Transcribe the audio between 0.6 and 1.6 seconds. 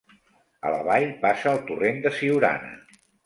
A la vall passa